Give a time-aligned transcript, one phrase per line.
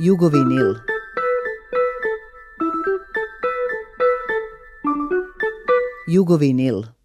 [0.00, 0.78] Jugovinil.
[6.06, 6.97] Jugovinil.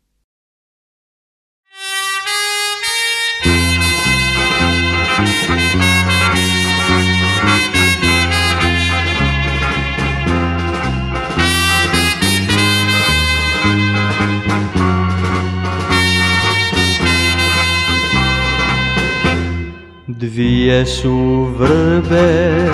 [20.23, 22.69] Dvije su vrbe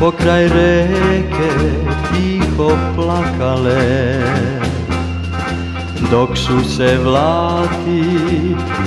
[0.00, 1.50] pokraj reke
[2.12, 4.18] tiho plakale.
[6.10, 8.04] Dok su se vlati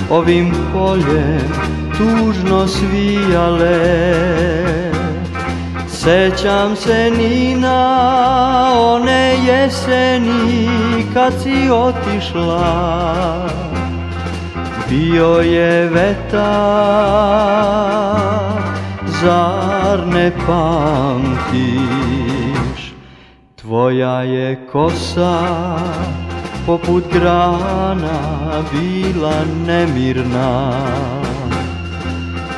[0.09, 1.51] ovim poljem
[1.97, 4.13] tužno svijale
[5.87, 10.67] Sećam se ni na one jeseni
[11.13, 13.74] kad si otišla
[14.89, 16.45] bio je vetar,
[19.05, 21.85] zar ne pamtiš?
[23.55, 25.39] Tvoja je kosa
[26.65, 28.19] poput grana
[28.71, 29.33] bila
[29.67, 30.71] nemirna.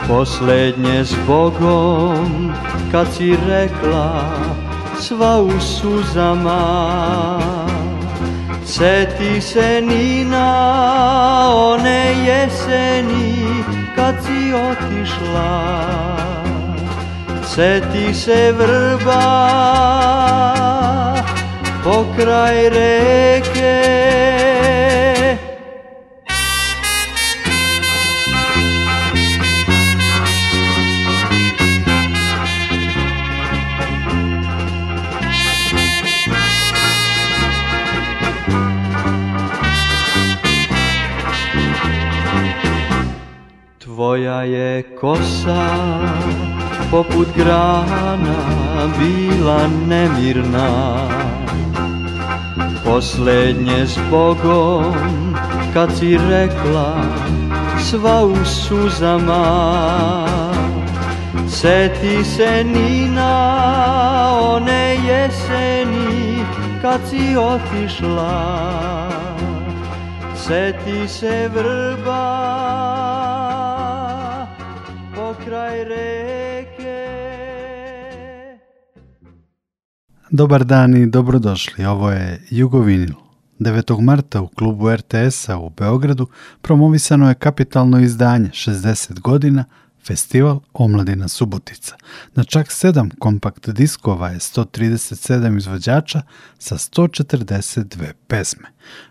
[0.08, 2.54] Poslednje s Bogom
[2.92, 4.22] kad si rekla
[5.00, 7.37] sva u suzama
[8.68, 10.50] Seti se Nina
[11.56, 13.64] one jeseni
[13.96, 15.54] kad si otišla.
[17.56, 19.24] Seti se vrba
[21.84, 24.47] pokraj reke
[44.18, 45.70] Tvoja je kosa
[46.92, 48.40] poput grana
[48.98, 50.98] bila nemirna.
[52.86, 55.36] Poslednje s Bogom
[55.74, 56.96] kad si rekla
[57.80, 59.46] sva u suzama
[61.50, 63.60] Seti se Nina
[64.42, 66.46] one jeseni
[66.82, 69.10] kad si otišla.
[70.36, 72.97] Seti se vrba
[75.68, 77.08] kraj reke.
[80.30, 83.14] Dobar dan i dobrodošli, ovo je Jugovinil.
[83.60, 84.02] 9.
[84.02, 86.28] marta u klubu RTS-a u Beogradu
[86.62, 89.66] promovisano je kapitalno izdanje 60 godina
[90.08, 91.96] Festival Omladina Subotica.
[92.36, 96.22] Na čak 7 kompakt diskova je 137 izvođača
[96.60, 98.68] sa 142 pesme.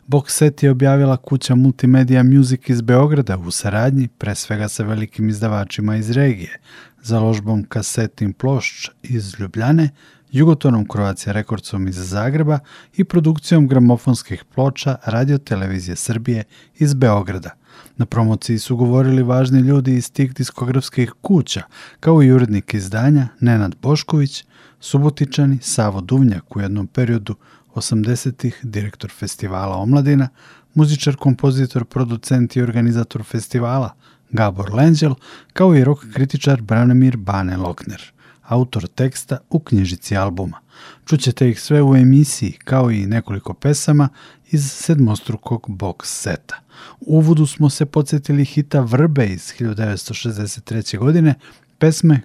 [0.06, 5.28] Box set je objavila kuća Multimedia Music iz Beograda u saradnji pre svega sa velikim
[5.28, 6.60] izdavačima iz regije,
[7.02, 9.90] založbom kasetin plošč iz Ljubljane,
[10.32, 12.58] Jugotonom Croatia Rekordcom iz Zagreba
[12.96, 16.44] i produkcijom gramofonskih ploča Radio Televizije Srbije
[16.78, 17.50] iz Beograda–
[17.96, 21.62] Na promociji su govorili važni ljudi iz tih diskografskih kuća,
[22.00, 24.44] kao i urednik izdanja Nenad Bošković,
[24.80, 27.34] Subotičani Savo Duvnjak u jednom periodu
[27.74, 30.28] 80-ih direktor festivala Omladina,
[30.74, 33.94] muzičar, kompozitor, producent i organizator festivala
[34.30, 35.14] Gabor Lenđel,
[35.52, 38.12] kao i rock kritičar Branimir Bane Lokner,
[38.48, 40.60] autor teksta u knjižici albuma.
[41.06, 44.08] Čućete ih sve u emisiji, kao i nekoliko pesama
[44.50, 46.60] iz sedmostrukog box seta.
[47.00, 50.98] U uvodu smo se podsjetili hita Vrbe iz 1963.
[50.98, 51.34] godine,
[51.78, 52.20] pesme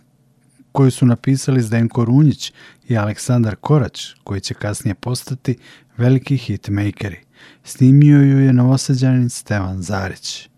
[0.71, 2.53] koju su napisali Zdenko Runjić
[2.87, 5.57] i Aleksandar Korać, koji će kasnije postati
[5.97, 7.19] veliki hitmakeri.
[7.63, 10.50] Snimio ju je novosađanin Stevan Zarić.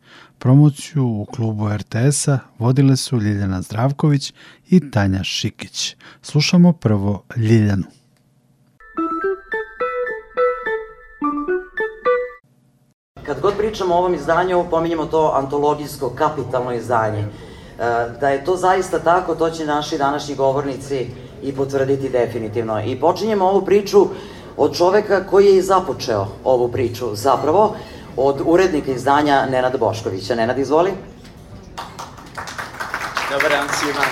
[0.43, 4.33] Promociju u klubu RTS-a vodile su Ljiljana Zdravković
[4.69, 5.95] i Tanja Šikić.
[6.21, 7.83] Slušamo prvo Ljiljanu.
[13.25, 17.19] Kad god pričamo o ovom izdanju, pominjemo to antologijsko, kapitalno izdanje.
[17.19, 17.27] E,
[18.19, 21.07] da je to zaista tako, to će naši današnji govornici
[21.43, 22.83] i potvrditi definitivno.
[22.85, 24.07] I počinjemo ovu priču
[24.57, 27.75] od čoveka koji je i započeo ovu priču, zapravo
[28.17, 30.35] od urednika izdanja Nenada Boškovića.
[30.35, 30.91] Nenad, izvoli.
[33.31, 34.03] Dobar dan svima.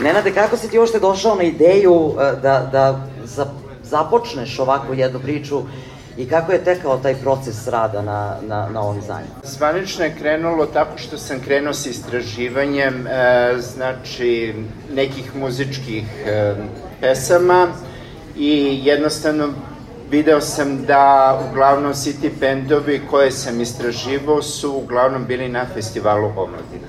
[0.00, 3.46] Nenade, kako si ti uopšte došao na ideju e, da, da za,
[3.82, 5.62] započneš ovakvu jednu priču
[6.16, 9.26] i kako je tekao taj proces rada na, na, na ovom izdanju?
[9.42, 14.54] Zvanično je krenulo tako što sam krenuo sa istraživanjem e, znači
[14.94, 16.54] nekih muzičkih e,
[17.00, 17.68] pesama
[18.36, 19.48] i jednostavno
[20.10, 26.26] video sam da uglavnom svi ti bendovi koje sam istraživao su uglavnom bili na festivalu
[26.36, 26.86] omladina.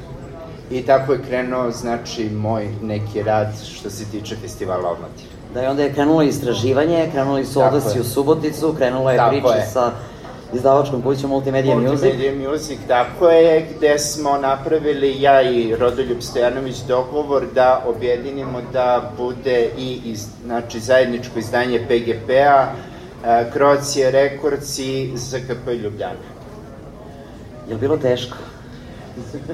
[0.72, 5.30] I tako je krenuo, znači, moj neki rad što se tiče festivala omladina.
[5.54, 9.56] Da, i onda je krenulo istraživanje, krenuli su odlasi u Suboticu, krenula je tako priča
[9.56, 9.66] je.
[9.66, 9.92] sa
[10.54, 12.50] izdavačkom kućom Multimedia, Multimedia Music.
[12.50, 19.70] Music, tako je, gde smo napravili ja i Rodoljub Stojanović dogovor da objedinimo da bude
[19.78, 22.68] i iz, znači, zajedničko izdanje PGP-a,
[23.54, 26.32] Krocije Rekords i ZKP Ljubljana.
[27.68, 28.38] Je li bilo teško?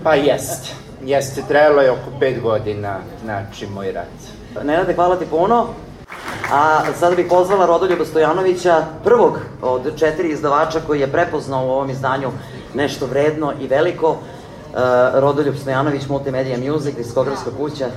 [0.04, 0.74] Pa jest.
[1.06, 4.06] Jeste, trajalo je oko pet godina, znači, moj rad.
[4.64, 5.68] Nenade, hvala ti puno.
[6.52, 11.90] A sada bih pozvala Rodoljuba Stojanovića, prvog od četiri izdavača koji je prepoznao u ovom
[11.90, 12.32] izdanju
[12.74, 14.10] nešto vredno i veliko.
[14.10, 14.18] Uh,
[15.14, 17.88] Rodoljub Stojanović, Multimedia Music, diskografska kuća.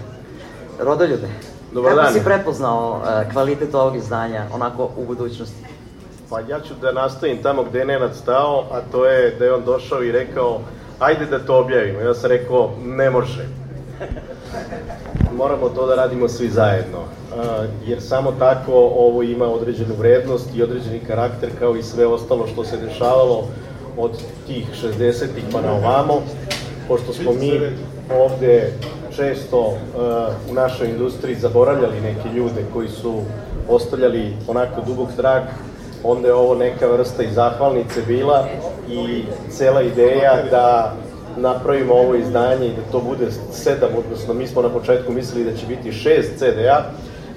[0.78, 1.28] Rodoljube,
[1.72, 2.12] Dobar kako dan.
[2.12, 5.64] si prepoznao uh, kvalitet ovog izdanja, onako u budućnosti?
[6.30, 9.54] Pa ja ću da nastavim tamo gde je Nenad stao, a to je da je
[9.54, 10.60] on došao i rekao
[11.00, 12.00] ajde da to objavimo.
[12.00, 13.46] Ja sam rekao, ne može.
[15.38, 16.98] Moramo to da radimo svi zajedno,
[17.86, 22.64] jer samo tako ovo ima određenu vrednost i određeni karakter kao i sve ostalo što
[22.64, 23.44] se dešavalo
[23.96, 24.10] od
[24.46, 26.22] tih 60-ih pa na ovamo,
[26.88, 27.60] pošto smo mi
[28.18, 28.72] ovde
[29.16, 29.74] često
[30.50, 33.22] u našoj industriji zaboravljali neke ljude koji su
[33.68, 35.42] ostavljali onako dubog trag,
[36.04, 38.46] onda je ovo neka vrsta i zahvalnice bila
[38.88, 40.94] i cela ideja da
[41.36, 45.56] napravimo ovo izdanje i da to bude sedam, odnosno mi smo na početku mislili da
[45.56, 46.82] će biti šest CD-a,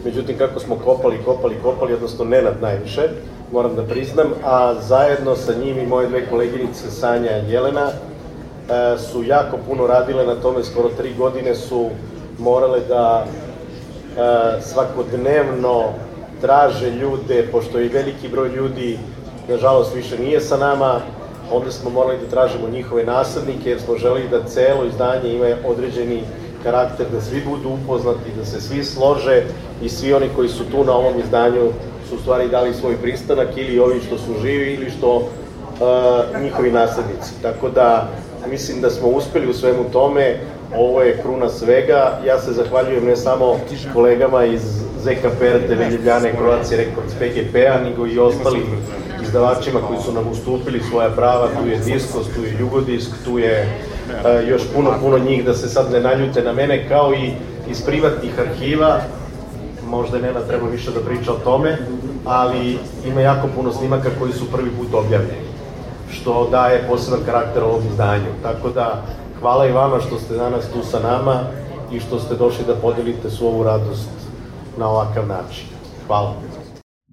[0.05, 3.09] međutim kako smo kopali, kopali, kopali, odnosno Nenad najviše,
[3.51, 8.12] moram da priznam, a zajedno sa njim i moje dve koleginice Sanja i Jelena e,
[8.97, 11.89] su jako puno radile na tome, skoro tri godine su
[12.39, 15.83] morale da e, svakodnevno
[16.41, 18.99] traže ljude, pošto i veliki broj ljudi,
[19.49, 20.99] nažalost, više nije sa nama,
[21.51, 26.23] onda smo morali da tražimo njihove naslednike, jer smo želeli da celo izdanje ima određeni
[26.63, 29.43] karakter, da svi budu upoznati, da se svi slože
[29.81, 31.71] i svi oni koji su tu na ovom izdanju
[32.09, 36.71] su u stvari dali svoj pristanak ili ovi što su živi ili što uh, njihovi
[36.71, 37.41] naslednici.
[37.41, 38.09] Tako da
[38.49, 40.39] mislim da smo uspeli u svemu tome,
[40.77, 42.19] ovo je kruna svega.
[42.25, 43.59] Ja se zahvaljujem ne samo
[43.93, 44.61] kolegama iz
[44.99, 48.63] ZKP, RTV Ljubljane, Kroacije, Rekords, PGP-a, nego i ostalim
[49.23, 53.67] izdavačima koji su nam ustupili svoja prava, tu je Diskos, tu je Jugodisk, tu je
[54.07, 57.31] uh, još puno, puno njih da se sad ne naljute na mene, kao i
[57.69, 59.01] iz privatnih arhiva,
[59.87, 61.77] možda Nena treba više da priča o tome,
[62.25, 65.52] ali ima jako puno snimaka koji su prvi put objavljeni,
[66.13, 68.31] što daje poseban karakter ovom izdanju.
[68.43, 69.01] Tako da,
[69.39, 71.39] hvala i vama što ste danas tu sa nama
[71.91, 74.09] i što ste došli da podelite svu ovu radost
[74.77, 75.65] na ovakav način.
[76.07, 76.33] Hvala.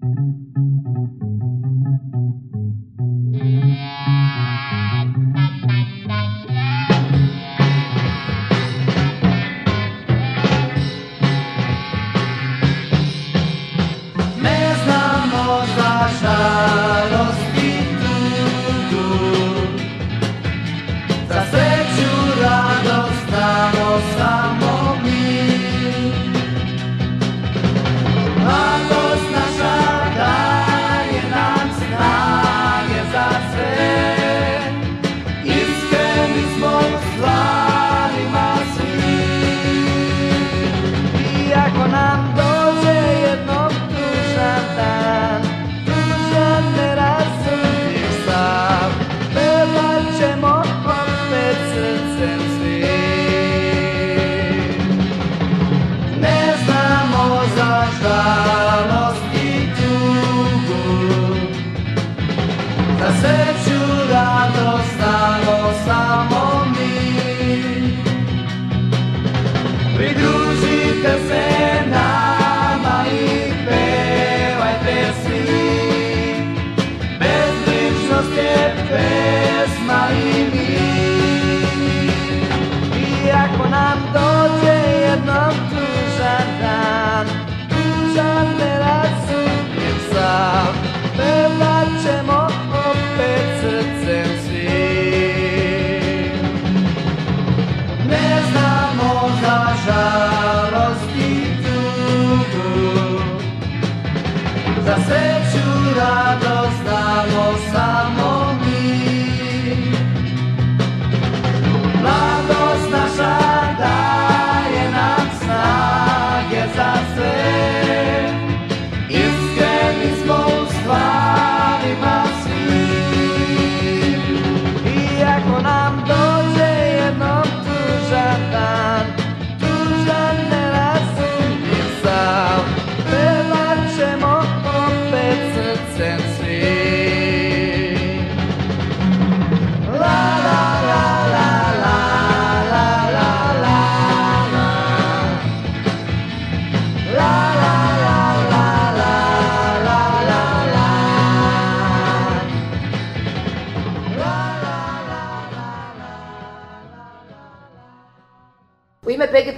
[0.02, 0.69] Ne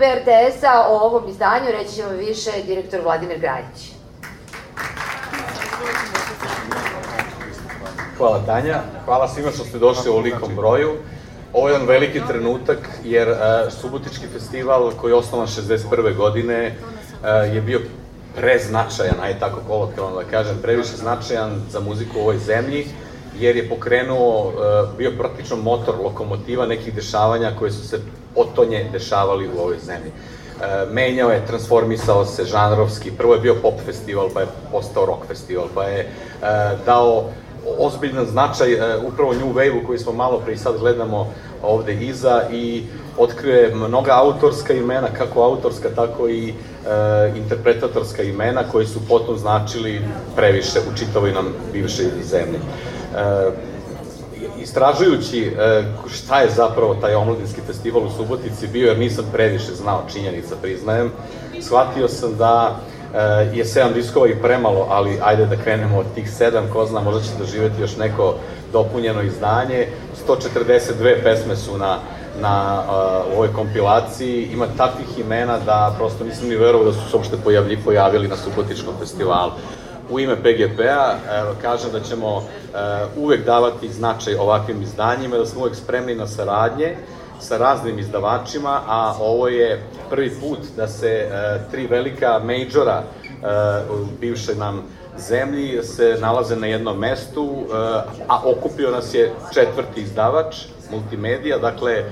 [0.02, 3.92] PGP RTS-a o ovom izdanju reći ćemo više direktor Vladimir Grajić.
[8.16, 10.97] Hvala Tanja, hvala svima što ste došli u ovolikom broju.
[11.52, 13.37] Ovo je jedan veliki trenutak jer uh,
[13.80, 16.16] Subotički festival koji je osnovan 61.
[16.16, 17.80] godine uh, je bio
[18.37, 22.87] preznačajan, aj tako kolokvijalno da kažem, previše značajan za muziku u ovoj zemlji,
[23.38, 28.00] jer je pokrenuo, uh, bio praktično motor lokomotiva nekih dešavanja koje su se
[28.36, 30.12] otonje dešavali u ovoj zemlji.
[30.62, 35.26] E, menjao je, transformisao se žanrovski, prvo je bio pop festival, pa je postao rock
[35.26, 36.06] festival, pa je e,
[36.86, 37.24] dao
[37.78, 38.74] ozbiljan značaj
[39.06, 42.82] upravo New Wave-u koji smo malo pre i sad gledamo ovde iza i
[43.18, 46.52] otkrio je mnoga autorska imena, kako autorska, tako i e,
[47.36, 50.00] interpretatorska imena koji su potom značili
[50.36, 52.58] previše u čitavoj nam bivšoj zemlji.
[53.16, 53.50] E,
[54.62, 60.02] istražujući e, šta je zapravo taj omladinski festival u Subotici bio, jer nisam previše znao
[60.12, 61.12] činjenica, priznajem,
[61.61, 62.76] shvatio sam da
[63.14, 63.19] e,
[63.57, 67.21] je sedam diskova i premalo, ali ajde da krenemo od tih sedam, ko zna, možda
[67.21, 68.35] će doživeti još neko
[68.73, 69.87] dopunjeno izdanje.
[70.28, 71.99] 142 pesme su na,
[72.40, 77.16] na uh, ovoj kompilaciji, ima takvih imena da prosto nisam ni verovao da su se
[77.16, 79.52] uopšte pojavili, pojavili na Subotičkom festivalu
[80.11, 81.14] u ime PGP-a
[81.62, 82.78] kažem da ćemo e,
[83.16, 86.97] uvek davati značaj ovakvim izdanjima, da smo uvek spremni na saradnje
[87.40, 91.30] sa raznim izdavačima, a ovo je prvi put da se e,
[91.71, 93.47] tri velika majora e,
[93.92, 94.82] u bivšoj nam
[95.18, 97.64] zemlji se nalaze na jednom mestu,
[98.28, 100.56] a okupio nas je četvrti izdavač,
[100.90, 102.04] multimedija, dakle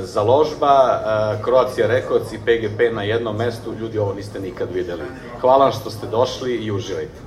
[0.00, 1.00] založba,
[1.44, 5.02] Croatia Records i PGP na jednom mestu, ljudi ovo niste nikad videli.
[5.40, 7.20] Hvala što ste došli i uživajte.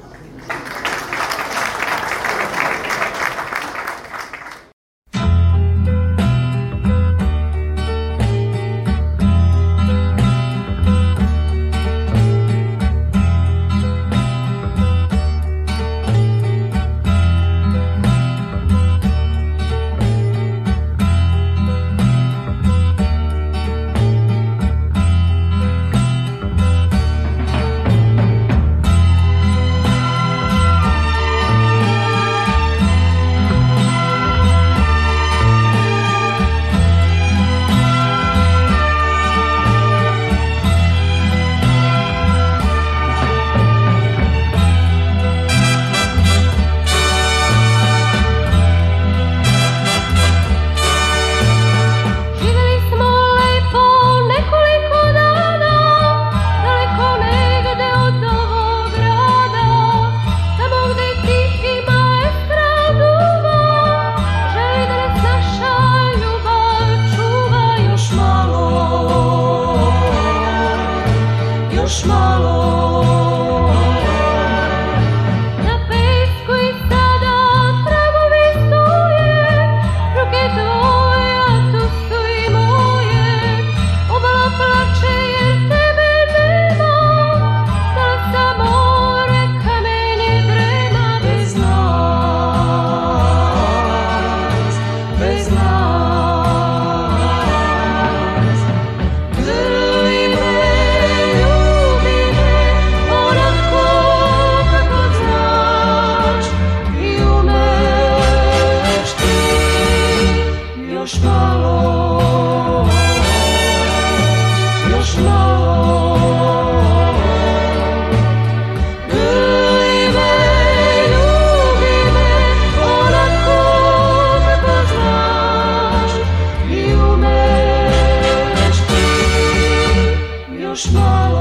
[130.77, 131.36] small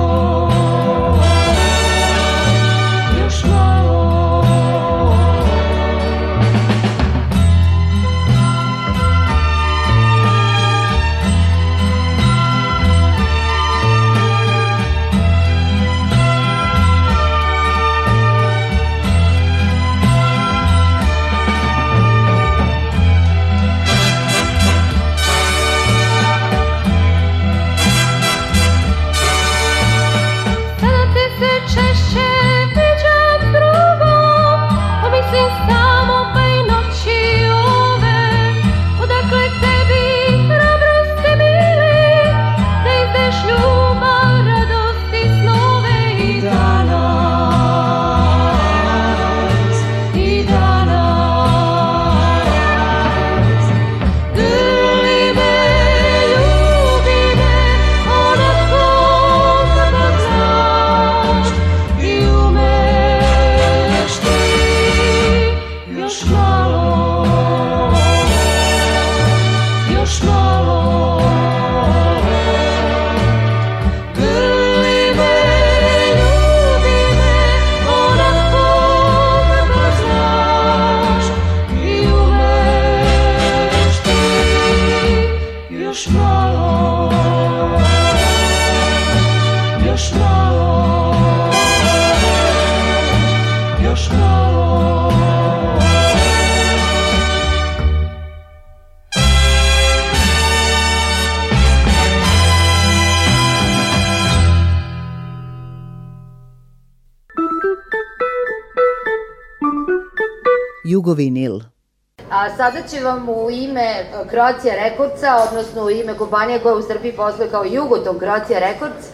[112.30, 116.82] A sada će vam u ime e, Croatia Recordsa, odnosno u ime kompanije koja u
[116.82, 119.06] Srbiji posluje kao Jugoton Croatia Records,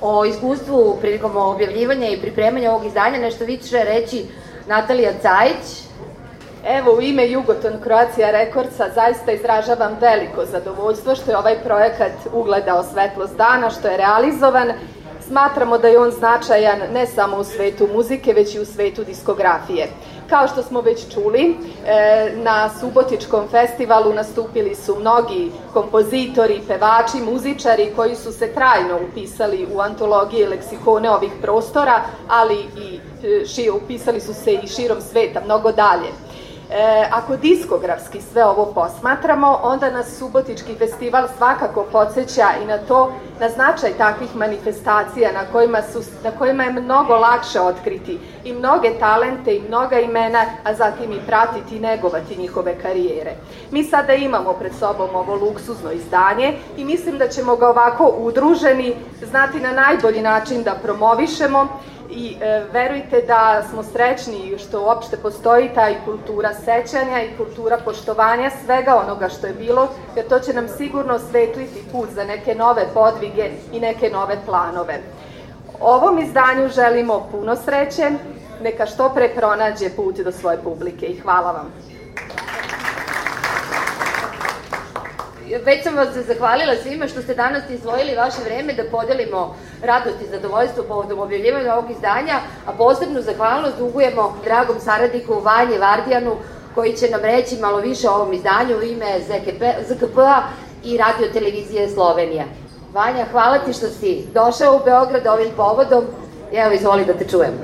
[0.00, 4.24] o iskustvu prilikom objavljivanja i pripremanja ovog izdanja nešto više reći
[4.66, 5.82] Natalija Cajić.
[6.66, 12.84] Evo, u ime Jugoton Croatia Recordsa zaista izražavam veliko zadovoljstvo što je ovaj projekat ugledao
[12.92, 14.72] svetlost dana, što je realizovan.
[15.26, 19.88] Smatramo da je on značajan ne samo u svetu muzike, već i u svetu diskografije.
[20.32, 27.92] Kao što smo već čuli, e, na Subotičkom festivalu nastupili su mnogi kompozitori, pevači, muzičari
[27.96, 34.20] koji su se trajno upisali u antologije leksikone ovih prostora, ali i e, ši, upisali
[34.20, 36.08] su se i širom sveta, mnogo dalje.
[36.74, 43.12] E, ako diskografski sve ovo posmatramo, onda nas Subotički festival svakako podsjeća i na to,
[43.40, 48.90] na značaj takvih manifestacija na kojima, su, na kojima je mnogo lakše otkriti i mnoge
[49.00, 53.32] talente i mnoga imena, a zatim i pratiti i negovati njihove karijere.
[53.70, 58.94] Mi sada imamo pred sobom ovo luksuzno izdanje i mislim da ćemo ga ovako udruženi
[59.22, 61.68] znati na najbolji način da promovišemo
[62.14, 67.78] i e, verujte da smo srećni što uopšte postoji ta i kultura sećanja i kultura
[67.84, 72.54] poštovanja svega onoga što je bilo, jer to će nam sigurno osvetliti put za neke
[72.54, 75.00] nove podvige i neke nove planove.
[75.80, 78.10] Ovom izdanju želimo puno sreće,
[78.62, 81.72] neka što pre pronađe put do svoje publike i hvala vam.
[85.64, 90.30] Već sam vas zahvalila svima što ste danas izvojili vaše vreme da podelimo radost i
[90.30, 96.36] zadovoljstvo povodom objavljivanja ovog izdanja, a posebnu zahvalnost dugujemo dragom saradniku Vanje Vardijanu
[96.74, 99.20] koji će nam reći malo više o ovom izdanju u ime
[99.88, 100.42] ZKP-a
[100.84, 102.44] i radio televizije Slovenija.
[102.92, 106.04] Vanja, hvala ti što si došao u Beograd ovim povodom.
[106.52, 107.56] Evo, izvoli da te čujemo.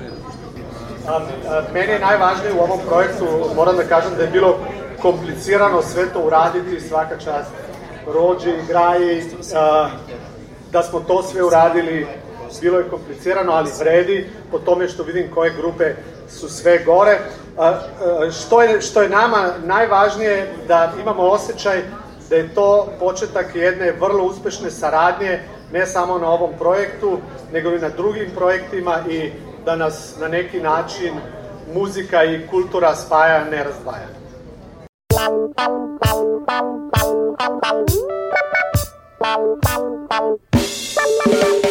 [1.75, 3.25] Meni je najvažnije u ovom projektu,
[3.57, 4.59] moram da kažem da je bilo
[5.03, 7.51] komplicirano sve to uraditi, svaka čast
[8.14, 9.23] Rođe i Graji,
[9.55, 9.88] a,
[10.73, 12.07] da smo to sve uradili,
[12.61, 15.94] bilo je komplicirano, ali vredi, po tome što vidim koje grupe
[16.29, 17.18] su sve gore.
[17.59, 17.81] A, a,
[18.31, 21.83] što, je, što je nama najvažnije da imamo osjećaj
[22.31, 25.40] da je to početak jedne vrlo uspešne saradnje,
[25.73, 27.18] ne samo na ovom projektu,
[27.53, 29.33] nego i na drugim projektima i
[29.64, 31.14] da nas na neki način
[31.75, 34.18] muzika i kultura spaja, ne razdvaja.
[41.21, 41.68] Djevojke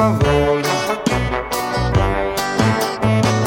[0.00, 0.64] haljinama volim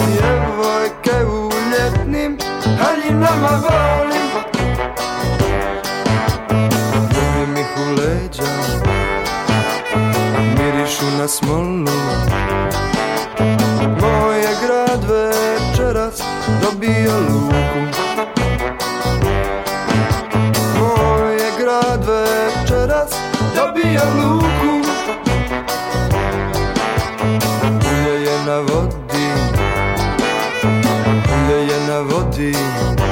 [0.07, 2.37] Djevojke u ljetnim
[2.79, 4.29] haljinama volim
[7.13, 8.43] Ljubim ih u leđa
[10.57, 11.87] Mirišu na smolu.
[14.01, 16.21] Moj je grad večeras
[16.61, 17.79] dobio luku.
[20.79, 23.11] Moj je grad večeras
[23.55, 24.82] dobio luku
[32.51, 33.02] na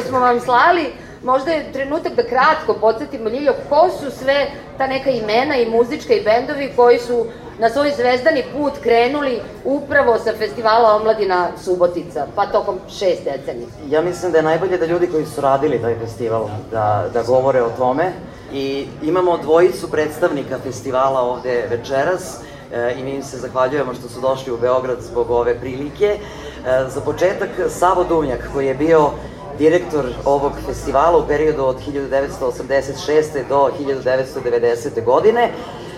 [0.00, 4.46] što smo vam slali, možda je trenutak da kratko podsjetimo Ljiljo, ko su sve
[4.78, 7.26] ta neka imena i muzička i bendovi koji su
[7.58, 13.68] na svoj zvezdani put krenuli upravo sa festivala Omladina Subotica, pa tokom šest decenija.
[13.88, 17.62] Ja mislim da je najbolje da ljudi koji su radili taj festival da, da govore
[17.62, 18.12] o tome
[18.52, 22.40] i imamo dvojicu predstavnika festivala ovde večeras
[22.72, 26.06] e, i mi im se zahvaljujemo što su došli u Beograd zbog ove prilike.
[26.06, 26.18] E,
[26.88, 29.10] za početak Savo Dumnjak koji je bio
[29.58, 33.48] direktor ovog festivala u periodu od 1986.
[33.48, 35.04] do 1990.
[35.04, 35.50] godine.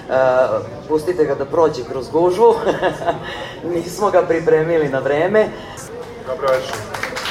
[0.08, 0.14] Uh,
[0.88, 2.54] pustite ga da prođe kroz gužvu,
[3.74, 5.48] nismo ga pripremili na vreme.
[6.26, 6.76] Dobro večer.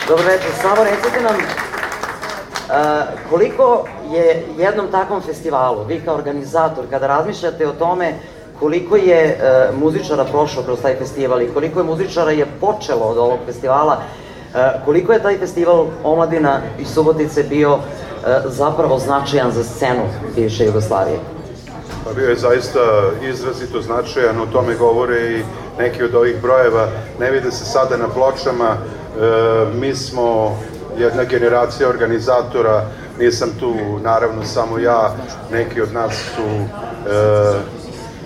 [0.08, 7.08] Dobro večer, samo recite nam uh, koliko je jednom takvom festivalu, vi kao organizator, kada
[7.08, 8.14] razmišljate o tome
[8.60, 13.18] koliko je uh, muzičara prošlo kroz taj festival i koliko je muzičara je počelo od
[13.18, 14.02] ovog festivala,
[14.86, 17.82] koliko je taj festival Omladina i Subotice bio uh,
[18.46, 20.04] zapravo značajan za scenu
[20.36, 21.20] bivše Jugoslavije?
[22.08, 22.80] Pa bio je zaista
[23.30, 25.44] izrazito značajan, o tome govore i
[25.78, 26.88] neki od ovih brojeva.
[27.20, 28.78] Ne vide se sada na pločama, e,
[29.80, 30.58] mi smo
[30.98, 32.86] jedna generacija organizatora,
[33.20, 35.16] nisam tu naravno samo ja,
[35.52, 36.68] neki od nas su e,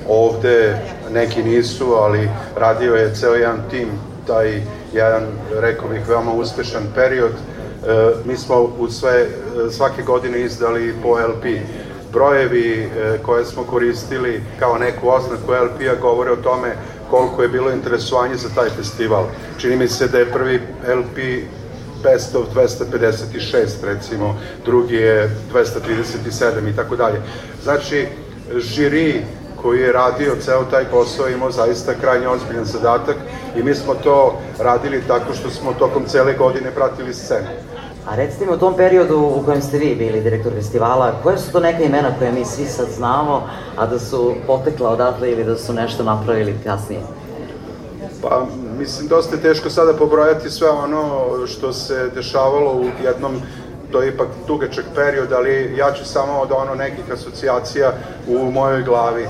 [0.08, 0.78] ovde,
[1.12, 3.88] neki nisu, ali radio je ceo jedan tim,
[4.28, 4.62] taj
[4.94, 5.24] jedan,
[5.60, 7.32] rekao bih, veoma uspešan period.
[7.32, 9.28] E, mi smo u sve,
[9.72, 11.46] svake godine izdali po LP
[12.14, 16.76] brojevi e, koje smo koristili kao neku oznaku LP-a govore o tome
[17.10, 19.26] koliko je bilo interesovanje za taj festival.
[19.58, 21.18] Čini mi se da je prvi LP
[22.04, 27.22] Best of 256 recimo, drugi je 237 i tako dalje.
[27.64, 28.08] Znači,
[28.58, 29.22] žiri
[29.62, 33.16] koji je radio ceo taj posao imao zaista krajnje ozbiljan zadatak
[33.56, 37.48] i mi smo to radili tako što smo tokom cele godine pratili scenu.
[38.08, 41.52] A recite mi u tom periodu u kojem ste vi bili direktor festivala, koje su
[41.52, 45.56] to neka imena koje mi svi sad znamo, a da su potekla odatle ili da
[45.58, 47.02] su nešto napravili kasnije?
[48.22, 48.46] Pa,
[48.80, 53.42] mislim, dosta je teško sada pobrojati sve ono što se dešavalo u jednom
[53.92, 57.94] to je ipak dugačak period, ali ja ću samo od ono nekih asocijacija
[58.28, 59.24] u mojoj glavi.
[59.24, 59.28] E,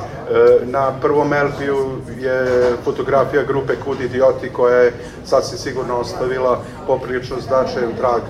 [0.65, 2.45] na prvom LP-u je
[2.83, 4.93] fotografija grupe Kud Idioti koja je
[5.25, 8.21] sasvim sigurno ostavila poprilično značajan trag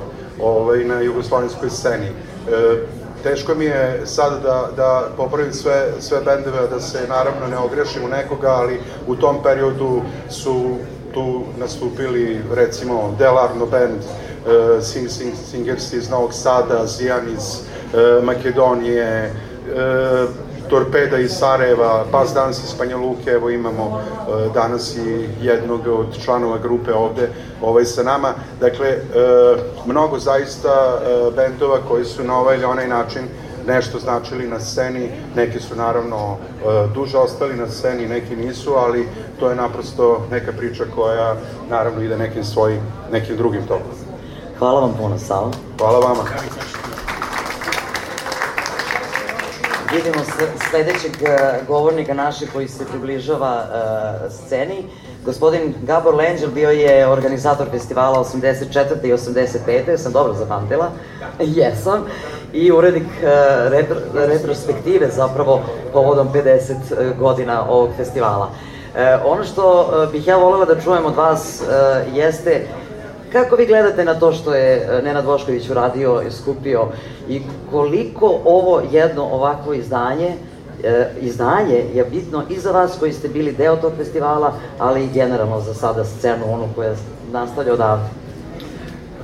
[0.42, 2.08] ovaj, na jugoslovenskoj sceni.
[2.08, 2.12] E,
[3.24, 8.06] teško mi je sad da, da popravim sve, sve bendeve, da se naravno ne ogrešim
[8.06, 10.76] u nekoga, ali u tom periodu su
[11.14, 14.02] tu nastupili recimo Delarno band,
[14.82, 20.30] Sing, Sing, Singers iz Novog Sada, Zijan iz uh, Makedonije, uh,
[20.70, 24.02] Torpeda iz Sarajeva, Bas Dans iz Banja Luke, evo imamo
[24.54, 27.30] danas i jednog od članova grupe ovde
[27.62, 28.34] ovaj, sa nama.
[28.60, 28.98] Dakle,
[29.86, 31.00] mnogo zaista
[31.36, 33.22] bendova koji su na ovaj ili onaj način
[33.68, 36.38] nešto značili na sceni, neki su naravno
[36.94, 39.08] duže ostali na sceni, neki nisu, ali
[39.40, 41.36] to je naprosto neka priča koja
[41.70, 42.80] naravno ide nekim svojim,
[43.12, 44.11] nekim drugim tokom.
[44.62, 45.52] Hvala vam puno, Savo.
[45.80, 46.24] Hvala vama.
[49.94, 50.24] Vidimo
[50.70, 54.84] sledećeg e, govornika našeg koji se približava uh, sceni.
[55.26, 59.06] Gospodin Gabor Lenđel bio je organizator festivala 84.
[59.06, 59.98] i 85.
[59.98, 60.92] Sam dobro zapamtila?
[61.58, 62.06] Jesam.
[62.54, 63.30] I urednik uh,
[63.72, 65.62] repro, retrospektive zapravo
[65.94, 68.46] povodom 50 godina ovog festivala.
[68.46, 71.62] Uh, ono što bih ja volela da čujem od vas
[72.14, 72.68] jeste
[73.32, 76.88] Kako vi gledate na to što je e, Nenad Vošković uradio i skupio
[77.30, 77.42] i
[77.72, 80.36] koliko ovo jedno ovakvo izdanje
[80.84, 85.10] e, izdanje je bitno i za vas koji ste bili deo tog festivala, ali i
[85.14, 86.94] generalno za sada scenu, onu koja
[87.32, 88.06] nastavlja odavde?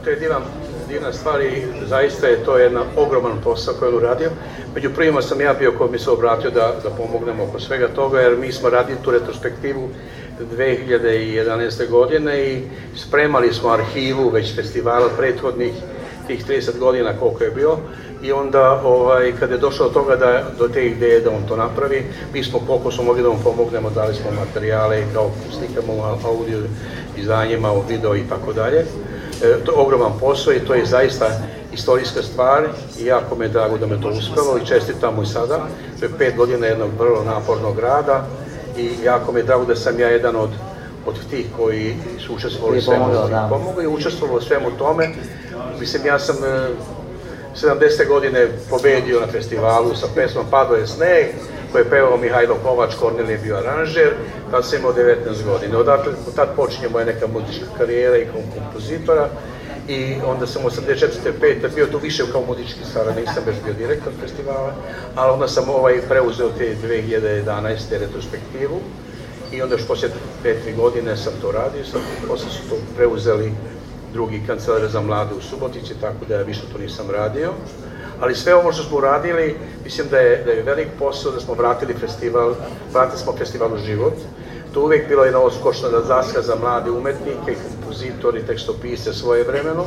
[0.03, 0.41] To je divan,
[0.87, 4.29] divna stvar i zaista je to jedan ogroman posao koji je uradio.
[4.75, 8.19] Među prvima sam ja bio ko mi se obratio da, da pomognemo oko svega toga,
[8.19, 9.89] jer mi smo radili tu retrospektivu
[10.45, 11.89] 2011.
[11.89, 12.61] godine i
[12.95, 15.71] spremali smo arhivu već festivala prethodnih
[16.27, 17.77] tih 30 godina koliko je bio
[18.21, 21.55] i onda ovaj, kada je došlo do toga da, do te ideje da on to
[21.55, 26.57] napravi, mi smo koliko smo mogli da mu pomognemo, dali smo materijale kao slikamo audio
[27.17, 28.79] izdanjima, video i tako dalje.
[28.79, 28.85] E,
[29.65, 31.25] to je ogroman posao i to je zaista
[31.73, 32.63] istorijska stvar
[32.99, 35.67] i jako me je drago da me to uspelo i čestitam mu i sada.
[35.99, 38.27] To je pet godina jednog vrlo napornog rada
[38.77, 40.49] i jako mi je drago da sam ja jedan od
[41.07, 43.47] od tih koji su učestvovali svemu da.
[43.49, 45.09] pomogao i učestvovao svemu tome.
[45.79, 46.35] Mislim, ja sam
[47.55, 48.01] 70.
[48.01, 51.25] E, godine pobedio na festivalu sa pesmom Pado je sneg,
[51.71, 54.13] koje je pevao Mihajlo Kovač, Kornel je bio aranžer,
[54.51, 55.79] tad sam imao 19 godina.
[55.79, 59.29] Odatle, od tad počinje moja neka muzička karijera i kompozitora
[59.87, 61.07] i onda sam 84.
[61.41, 61.75] 5.
[61.75, 64.73] bio tu više kao muzički stara, nisam baš bio direktor festivala,
[65.15, 67.75] ali onda sam ovaj preuzeo te 2011.
[67.91, 68.79] retrospektivu
[69.51, 70.11] i onda još poslije
[70.43, 73.51] petri godine sam to radio, sam, posle su to preuzeli
[74.13, 77.53] drugi kancelar za mlade u Subotici, tako da ja više to nisam radio.
[78.19, 81.53] Ali sve ovo što smo uradili, mislim da je, da je velik posao, da smo
[81.53, 82.55] vratili festival,
[82.93, 84.13] vratili smo festival u život,
[84.77, 87.55] To uvek bilo jedna oskošna da zaska za mlade umetnike,
[87.97, 89.85] kompozitori, tekstopise svoje vremeno.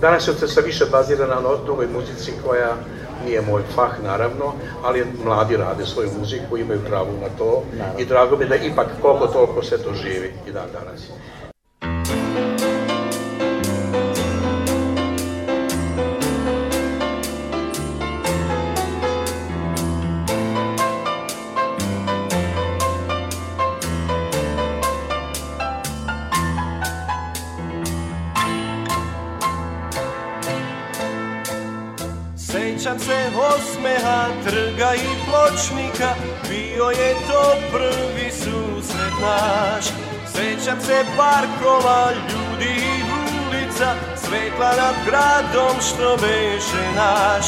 [0.00, 2.76] Danas je se više bazira na drugoj muzici koja
[3.24, 4.52] nije moj fah naravno,
[4.84, 7.98] ali mladi rade svoju muziku, imaju pravo na to naravno.
[7.98, 11.00] i drago mi da ipak koliko toliko sve to živi i dan danas.
[36.86, 39.84] Bio je to prvi susret naš.
[40.32, 43.02] Sećam se parkova, ljudi i
[43.48, 47.46] ulica Svetla nad gradom što beše naš.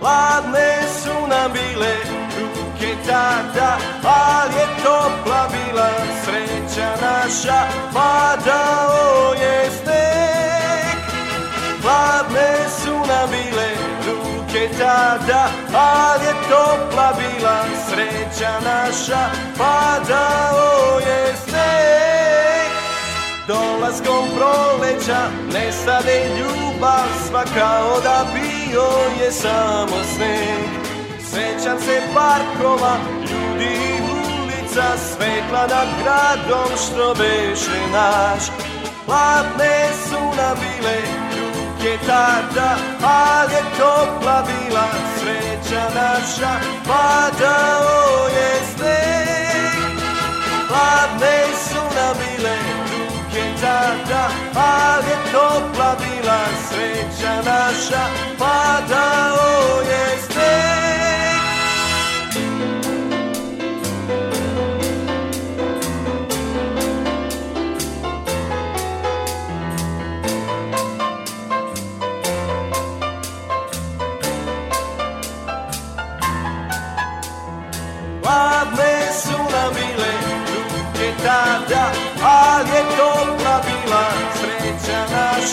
[0.00, 1.94] Hladne su nam bile
[2.38, 5.90] ruke tada Al je topla bila
[6.24, 7.66] sreća naša.
[7.94, 10.98] Padao je sneg.
[11.82, 13.68] Hladne su nam bile
[14.06, 14.15] ruke
[14.78, 22.70] tada, ali je topla bila sreća naša, padao je sneg.
[23.46, 25.20] Dolaskom proleća
[25.52, 28.88] nestade ljubav, svaka oda bio
[29.24, 30.86] je samo sneg.
[31.30, 38.44] Sećam se parkova, ljudi i ulica, svetla nad gradom što beše naš.
[39.06, 41.25] Hladne su nam bile
[41.86, 46.52] je tada, ali je topla bila sreća naša,
[46.88, 49.98] padao je sneg.
[50.68, 52.56] Hladne su nam bile
[52.90, 58.02] ruke tada, ali je topla bila sreća naša,
[58.38, 59.35] padao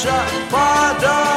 [0.03, 1.32] naša, padao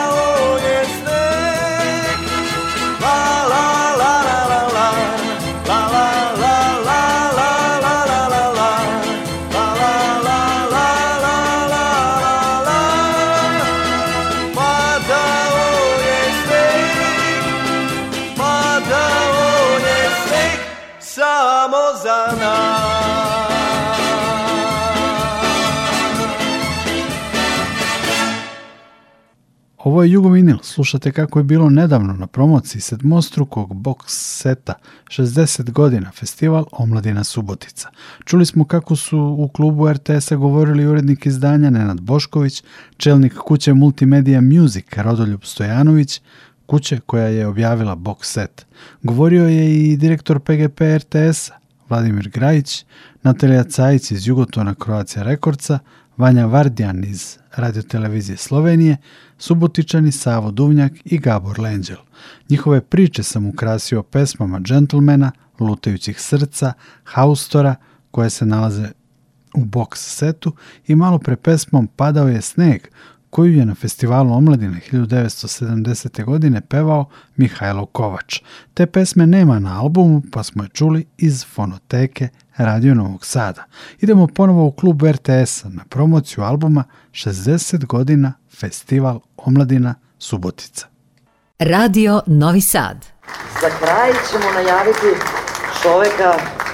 [29.96, 34.74] Ovo je Jugovinil, slušate kako je bilo nedavno na promociji sedmostrukog box seta
[35.08, 37.88] 60 godina festival Omladina Subotica.
[38.24, 42.62] Čuli smo kako su u klubu RTS-a govorili urednik izdanja Nenad Bošković,
[42.96, 46.20] čelnik kuće Multimedia Music Rodoljub Stojanović,
[46.66, 48.66] kuće koja je objavila box set.
[49.02, 51.54] Govorio je i direktor PGP RTS-a
[51.88, 52.84] Vladimir Grajić,
[53.22, 55.78] Natalija Cajić iz Jugotona Croatia Rekordca,
[56.16, 58.96] Vanja Vardjan iz radiotelevizije Slovenije,
[59.38, 61.98] Subotičani Savo Duvnjak i Gabor Lenđel.
[62.48, 66.72] Njihove priče sam ukrasio pesmama Gentlemana, Lutajućih srca,
[67.04, 67.74] Haustora,
[68.10, 68.88] koje se nalaze
[69.54, 70.52] u box setu
[70.86, 72.80] i malo pre pesmom Padao je sneg,
[73.30, 76.24] koju je na festivalu Omladine 1970.
[76.24, 78.40] godine pevao Mihajlo Kovač.
[78.74, 83.64] Te pesme nema na albumu, pa smo je čuli iz fonoteke Radio Novog Sada.
[84.00, 90.86] Idemo ponovo u klub RTS-a na promociju albuma 60 godina Festival Omladina Subotica.
[91.58, 93.06] Radio Novi Sad.
[93.60, 95.20] Za kraj ćemo najaviti
[95.82, 96.65] čoveka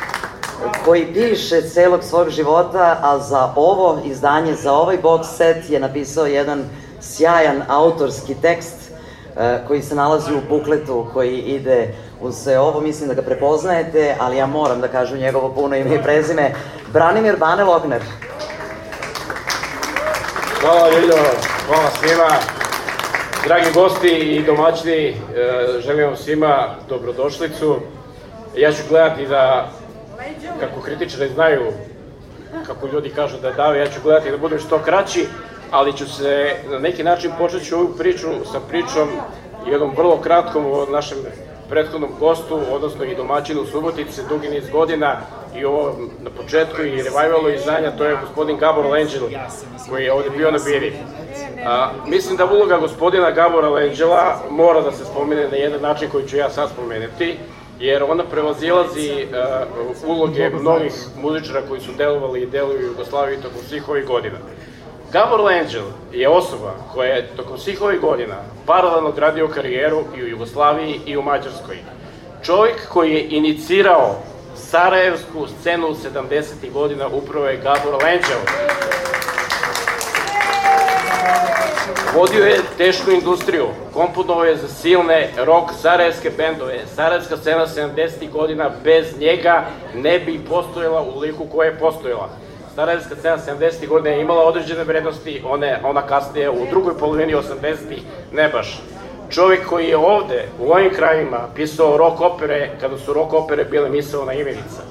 [0.85, 6.27] koji piše celog svog života, a za ovo izdanje, za ovaj box set je napisao
[6.27, 6.65] jedan
[7.01, 8.77] sjajan autorski tekst
[9.37, 14.17] e, koji se nalazi u bukletu koji ide uz sve ovo, mislim da ga prepoznajete,
[14.21, 16.55] ali ja moram da kažem njegovo puno ime i prezime,
[16.93, 18.03] Branimir Bane Logner.
[20.61, 21.17] Hvala Ljiljo,
[21.67, 22.29] hvala svima.
[23.47, 25.15] Dragi gosti i domaćini, e,
[25.81, 27.77] želim vam svima dobrodošlicu.
[28.57, 29.69] Ja ću gledati da,
[30.61, 31.63] kako kritičari znaju,
[32.67, 35.27] kako ljudi kažu da dave, ja ću gledati da budem što kraći,
[35.71, 39.09] ali ću se na neki način počet ću ovu priču sa pričom
[39.67, 41.19] jednom vrlo kratkom o našem
[41.69, 45.17] prethodnom gostu, odnosno i domaćinu Subotice, dugi niz godina
[45.57, 49.23] i ovo na početku i revivalu izdanja, to je gospodin Gabor Lenđel,
[49.91, 50.93] koji je ovde bio na biri.
[51.67, 56.29] A, mislim da uloga gospodina Gabora Lenđela mora da se spomene na jedan način koji
[56.29, 57.37] ću ja sad spomenuti,
[57.83, 59.27] jer ona prevazilazi
[60.05, 64.39] uh, uloge mnogih muzičara koji su delovali i deluju u Jugoslaviji tokom svih ovih godina.
[65.13, 70.29] Gabor Lenđel je osoba koja je tokom svih ovih godina paralelno gradio karijeru i u
[70.29, 71.79] Jugoslaviji i u Mađarskoj.
[72.43, 74.17] Čovjek koji je inicirao
[74.55, 76.73] sarajevsku scenu 70.
[76.73, 78.41] godina upravo je Gabor Lenđel.
[82.15, 86.79] Vodio je tešku industriju, komponovao je za silne rock sarajevske bendove.
[86.95, 88.31] Sarajevska scena 70.
[88.31, 89.65] godina bez njega
[89.95, 92.29] ne bi postojala u liku koja je postojala.
[92.75, 93.89] Sarajevska scena 70.
[93.89, 97.77] godina je imala određene vrednosti, one, ona kasnije u drugoj polovini 80.
[98.33, 98.83] ne baš.
[99.31, 103.91] Čovjek koji je ovde, u ovim krajima, pisao rock opere, kada su rock opere bile
[103.91, 104.83] misalna imenica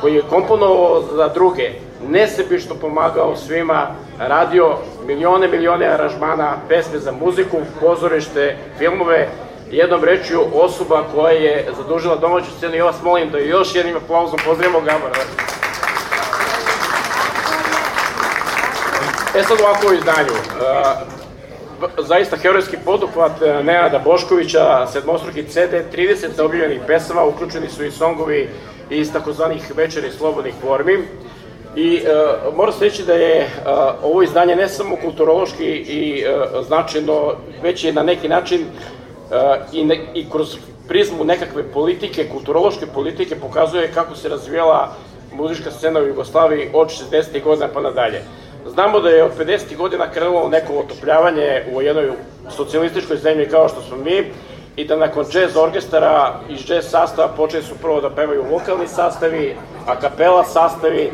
[0.00, 1.70] koji je komponovao za druge,
[2.08, 3.86] nesebično pomagao svima,
[4.28, 9.28] radio milione, milione aranžmana, pesme za muziku, pozorište, filmove,
[9.70, 13.96] jednom rečju osoba koja je zadužila domaću scenu i ja vas molim da još jednim
[13.96, 15.14] aplauzom pozdravimo Gabora.
[19.34, 20.32] E sad ovako u izdanju.
[20.32, 21.20] Uh,
[21.98, 28.48] zaista herojski poduhvat Nenada Boškovića, sedmostruki CD, 30 objavljenih pesama, uključeni su i songovi
[28.90, 30.98] iz takozvanih večeri slobodnih formi.
[31.76, 32.02] I e,
[32.56, 33.48] mora se reći da je e,
[34.02, 38.66] ovo izdanje ne samo kulturološki i e, značajno, već je na neki način e,
[39.72, 40.56] i, ne, i kroz
[40.88, 44.94] prizmu nekakve politike, kulturološke politike pokazuje kako se razvijala
[45.32, 47.42] muzička scena u Jugoslaviji od 60.
[47.42, 48.22] godina pa nadalje.
[48.66, 49.76] Znamo da je od 50.
[49.76, 52.10] godina krenulo neko otopljavanje u jednoj
[52.56, 54.24] socijalističkoj zemlji kao što smo mi,
[54.76, 59.56] i da nakon jazz orkestara iz jazz sastava počeli su prvo da pevaju vokalni sastavi,
[59.86, 61.10] a kapela sastavi,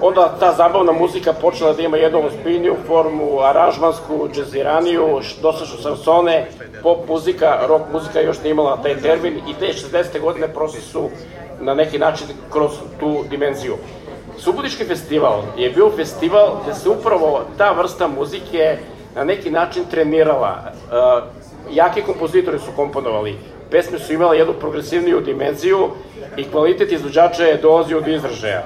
[0.00, 6.46] onda ta zabavna muzika počela da ima jednu ozbiljniju formu, aranžmansku, džeziraniju, dosta su sansone,
[6.82, 10.20] pop muzika, rock muzika još nije imala taj termin i te 60.
[10.20, 11.08] godine prošli su
[11.60, 12.70] na neki način kroz
[13.00, 13.76] tu dimenziju.
[14.38, 18.76] Subotički festival je bio festival gde se upravo ta vrsta muzike
[19.14, 20.62] na neki način trenirala.
[20.62, 21.24] Uh,
[21.70, 23.38] jaki kompozitori su komponovali.
[23.70, 25.88] Pesme su imale jednu progresivniju dimenziju
[26.36, 28.62] i kvalitet izvođača je dolazio do izražaja.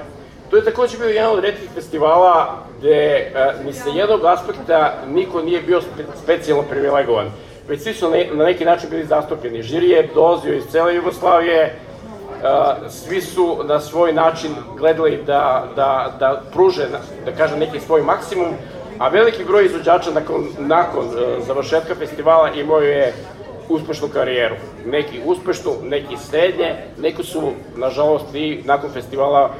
[0.49, 5.41] To je takođe bio jedan od redkih festivala gde uh, ni sa jednog aspekta niko
[5.41, 7.31] nije bio spe, specijalno privilegovan,
[7.67, 9.63] već svi su ne, na neki način bili zastupljeni.
[9.63, 16.15] Žiri je dolazio iz cele Jugoslavije, uh, svi su na svoj način gledali da, da,
[16.19, 16.87] da pruže,
[17.25, 18.53] da kažem, neki svoj maksimum,
[18.99, 23.13] a veliki broj izvođača nakon, nakon uh, završetka festivala imao je
[23.69, 24.55] uspešnu karijeru.
[24.85, 29.51] Neki uspešnu, neki srednje, neki su, nažalost, i nakon festivala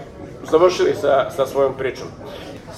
[0.52, 2.08] završili sa, sa svojom pričom.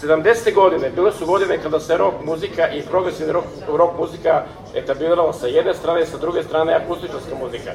[0.04, 0.54] 70.
[0.54, 4.44] godine bile su godine kada se rock muzika i progresivna rock, rock muzika
[4.76, 7.72] etablirala sa jedne strane, sa druge strane akustičarska muzika.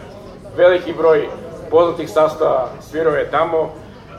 [0.56, 1.28] Veliki broj
[1.70, 3.70] poznatih sastava svirao je tamo,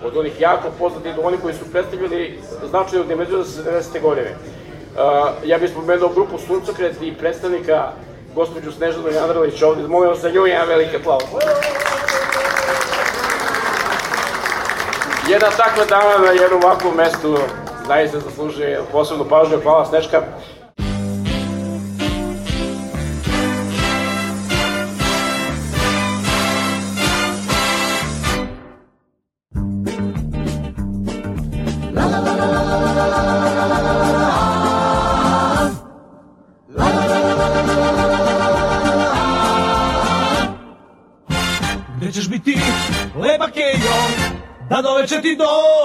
[0.03, 4.01] od onih jako poznatih do onih koji su predstavljali značajnu dimenziju za 70.
[4.01, 4.31] godine.
[4.31, 4.99] Uh,
[5.43, 7.91] ja bih spomenuo grupu Suncokret i predstavnika
[8.35, 9.87] gospođu Snežanu Jandralić ovde.
[9.87, 11.23] Molim vas za nju jedan veliki aplauz.
[15.29, 17.37] Jedna takva dama na jednom ovakvom mestu
[17.87, 19.59] zaista zaslužuje posebnu pažnju.
[19.63, 20.21] Hvala Sneška.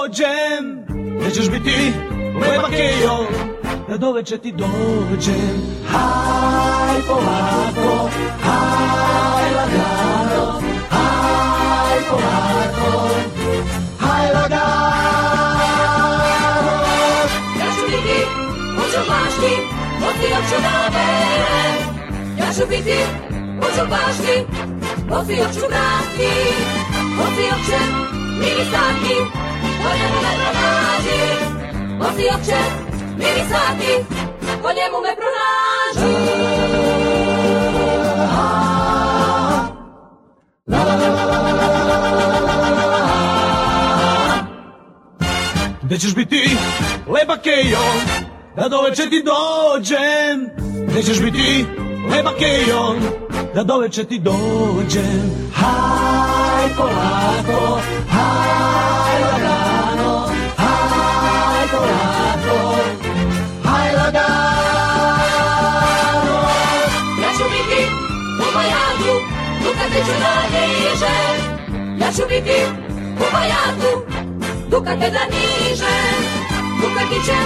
[0.09, 0.85] dođem.
[1.21, 1.93] Nećeš biti
[2.41, 3.27] leba kejo
[3.89, 5.61] Da doveče ti dođem.
[5.87, 8.09] Haj polako,
[8.43, 13.09] haj lagano Haj polako,
[13.99, 14.69] haj lagano.
[17.59, 18.19] Ja ću biti
[18.77, 19.53] u bašti
[20.07, 21.77] Od ti opću da berem
[22.39, 22.99] Ja ću biti
[23.59, 24.45] u bašti
[25.11, 26.33] Od ti opću brati
[27.21, 27.79] Od ti opće
[28.39, 29.49] ministarki
[29.83, 31.19] po njemu me pronađi.
[32.45, 32.55] Će
[33.17, 34.05] mirisati,
[34.61, 36.15] po njemu me pronađi.
[45.81, 46.57] Gde ćeš biti,
[47.07, 47.79] lepa kejo,
[48.55, 50.49] da do veče ti dođem?
[50.87, 51.65] Gde ćeš biti,
[52.11, 52.95] lepa kejo,
[53.55, 55.51] da do veče ti dođem?
[55.55, 57.79] Haj polako,
[58.11, 58.88] haj
[69.99, 71.37] dukate ću da nižem.
[71.99, 72.57] Ja ću biti
[73.15, 73.91] u Bajatu,
[74.69, 76.15] dukate da nižem.
[76.81, 77.37] Dukati će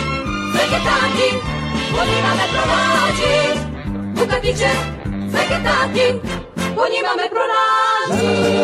[0.54, 1.28] vegetati,
[1.92, 3.60] po njima me pronađi.
[4.16, 4.70] Dukati će
[5.10, 6.20] vegetati,
[6.76, 8.64] po njima me pronađi.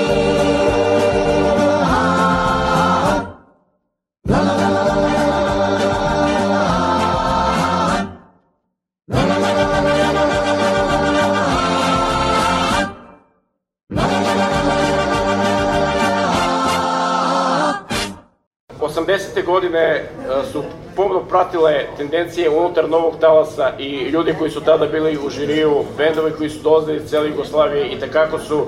[19.00, 20.04] Osamdesete godine e,
[20.52, 20.64] su
[20.96, 26.32] pomno pratile tendencije unutar novog talasa i ljudi koji su tada bili u žiriju, bendovi
[26.38, 28.66] koji su dolazili iz cele Jugoslavije i takako su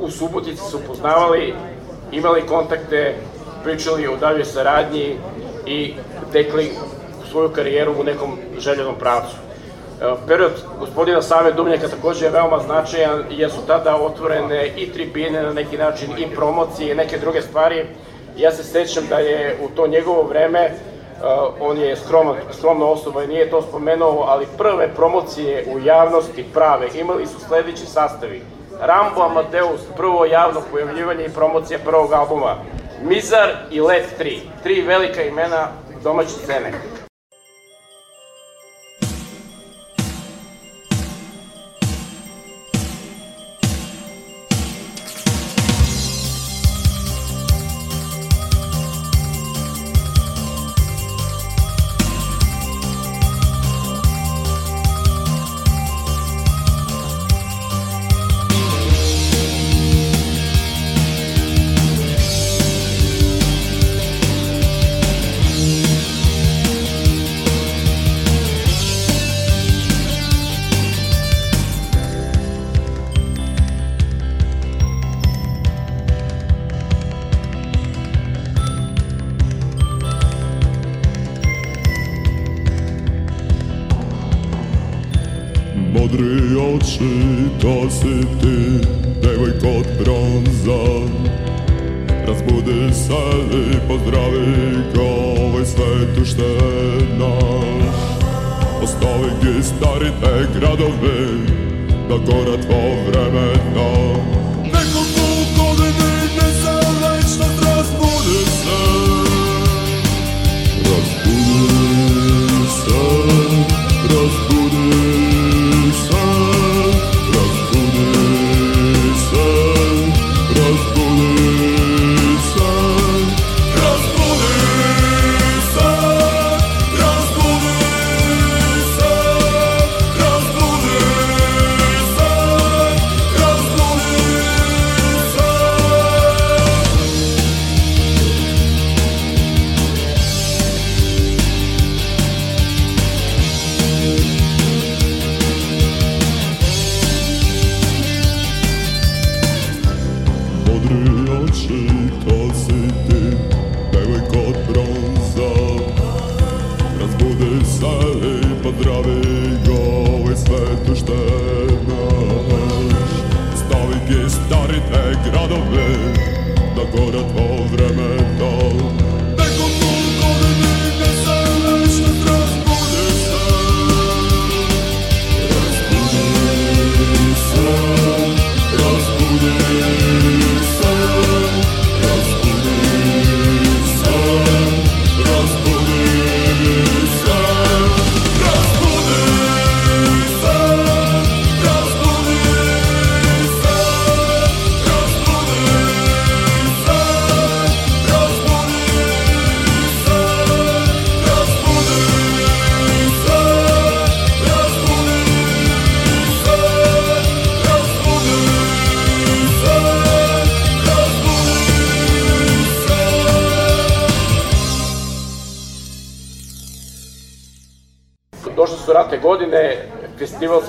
[0.00, 1.54] u Subotici su poznavali,
[2.12, 3.14] imali kontakte,
[3.64, 5.16] pričali o daljoj saradnji
[5.66, 5.94] i
[6.32, 6.70] tekli
[7.30, 9.36] svoju karijeru u nekom željenom pravcu.
[10.02, 15.42] E, Period gospodina Save Dubnjaka takođe je veoma značajan jer su tada otvorene i tribine
[15.42, 17.86] na neki način i promocije i neke druge stvari.
[18.36, 23.24] Ja se sećam da je u to njegovo vreme, uh, on je skroman, skromna osoba
[23.24, 28.42] i nije to spomenuo, ali prve promocije u javnosti prave imali su sledeći sastavi.
[28.80, 32.56] Rambo Amadeus, prvo javno pojavljivanje i promocija prvog albuma.
[33.02, 35.68] Mizar i Let 3, tri velika imena
[36.02, 36.72] domaće scene.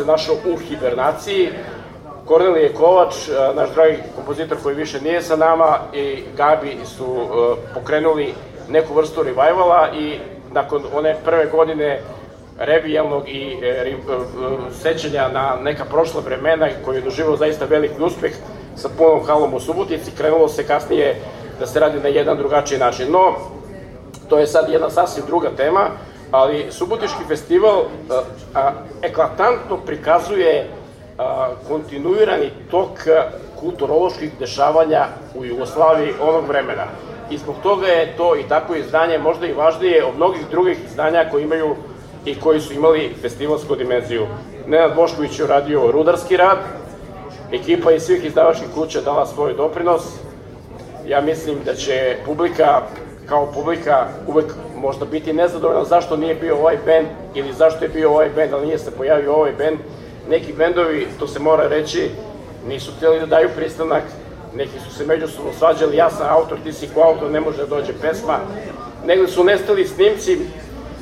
[0.08, 1.50] Našao u hibernaciji.
[2.26, 7.56] Kornelije Kovač, e, naš dragi kompozitor koji više nije sa nama, i Gabi su e,
[7.74, 8.34] pokrenuli
[8.70, 10.20] neku vrstu revivala i
[10.52, 12.02] nakon one prve godine
[12.60, 13.96] revijalnog i e, e,
[14.82, 18.32] sećanja na neka prošla vremena koji je doživao zaista veliki uspeh
[18.76, 21.22] sa punom halom u Subotici, krenulo se kasnije
[21.60, 23.12] da se radi na jedan drugačiji način.
[23.12, 23.36] No,
[24.30, 25.90] to je sad jedna sasvim druga tema,
[26.32, 28.22] ali Subotički festival a,
[28.54, 28.72] a,
[29.02, 30.68] eklatantno prikazuje
[31.18, 32.90] a, kontinuirani tok
[33.60, 35.06] kulturoloških dešavanja
[35.36, 36.86] u Jugoslaviji onog vremena.
[37.30, 41.30] I zbog toga je to i takvo izdanje možda i važnije od mnogih drugih izdanja
[41.32, 41.76] koji imaju
[42.26, 44.28] i koji su imali festivalsku dimenziju.
[44.68, 46.58] Nenad Bošković je uradio rudarski rad,
[47.52, 50.02] ekipa iz svih izdavačkih kuća dala svoj doprinos,
[51.08, 52.82] ja mislim da će publika
[53.26, 58.10] kao publika uvek možda biti nezadovoljna zašto nije bio ovaj bend ili zašto je bio
[58.10, 59.78] ovaj bend, ali nije se pojavio ovaj bend.
[60.30, 62.10] Neki bendovi, to se mora reći,
[62.68, 64.04] nisu htjeli da daju pristanak,
[64.56, 67.94] neki su se međusobno svađali, ja sam autor, ti si koautor, ne može da dođe
[68.02, 68.40] pesma.
[69.06, 70.38] Negde su nestali snimci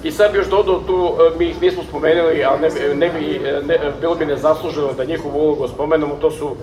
[0.04, 3.36] i sad bi još dodao tu, e, mi ih nismo spomenuli, ali ne, ne bi,
[3.36, 6.56] e, ne, bilo bi nezasluženo da njihovu ulogu spomenemo, to su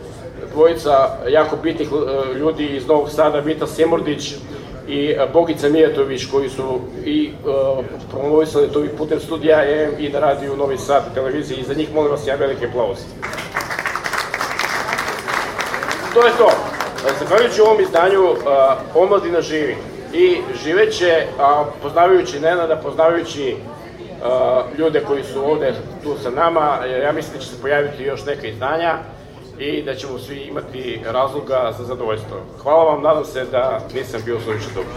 [0.52, 4.34] dvojica jako bitnih e, ljudi iz Novog Sada, Vita Semordić
[4.88, 10.08] i e, Bogica Mijatović koji su i uh, promovisali to i putem studija EM i
[10.08, 12.98] na radiju Novi Sad televiziji i za njih molim vas ja velike aplauz.
[16.14, 16.50] To je to.
[17.08, 18.38] E, Zahvaljujući ovom izdanju uh,
[18.94, 19.76] omladina živi
[20.12, 27.12] i živeće, a poznavajući Nenada, poznavajući uh, ljude koji su ovde tu sa nama, ja
[27.12, 28.98] mislim da će se pojaviti još neka izdanja
[29.62, 32.36] i da ćemo svi imati razloga za zadovoljstvo.
[32.62, 34.92] Hvala vam, nadam se da nisam bio suviše dobro.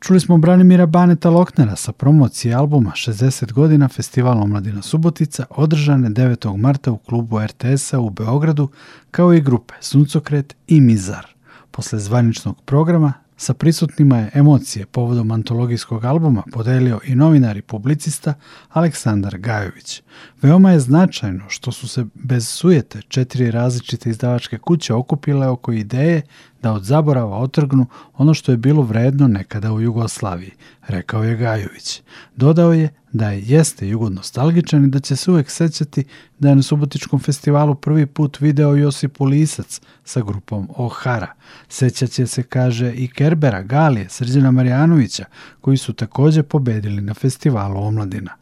[0.00, 6.56] Čuli smo Branimira Baneta Loknera sa promocije albuma 60 godina Festival Omladina Subotica održane 9.
[6.56, 8.68] marta u klubu RTS-a u Beogradu
[9.10, 11.26] kao i grupe Suncokret i Mizar.
[11.70, 18.34] Posle zvaničnog programa sa prisutnima je emocije povodom antologijskog albuma podelio i novinar i publicista
[18.68, 20.02] Aleksandar Gajović.
[20.42, 26.22] Veoma je značajno što su se bez sujete četiri različite izdavačke kuće okupile oko ideje
[26.62, 30.50] da od zaborava otrgnu ono što je bilo vredno nekada u Jugoslaviji,
[30.86, 32.02] rekao je Gajović.
[32.36, 36.04] Dodao je da je jeste jugonostalgičan i da će se uvek sećati
[36.38, 41.32] da je na Subotičkom festivalu prvi put video Josipu Lisac sa grupom Ohara.
[41.68, 45.24] Sećaće se, kaže, i Kerbera, Galije, Srđana Marijanovića,
[45.60, 48.36] koji su takođe pobedili na festivalu Omladina.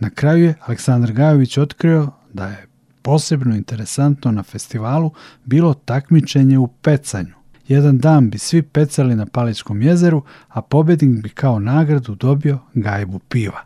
[0.00, 2.66] Na kraju je Aleksandar Gajović otkrio da je
[3.02, 5.10] posebno interesantno na festivalu
[5.44, 7.43] bilo takmičenje u pecanju.
[7.68, 13.18] Jedan dan bi svi pecali na Paličkom jezeru, a pobednik bi kao nagradu dobio gajbu
[13.18, 13.60] piva.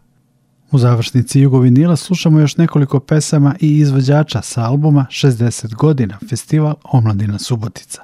[0.70, 7.38] U završnici Jugovinila slušamo još nekoliko pesama i izvođača sa albuma 60 godina Festival Omladina
[7.38, 8.02] Subotica.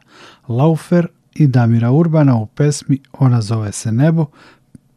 [0.48, 4.26] Laufer i Damira Urbana u pesmi Ona zove se nebo,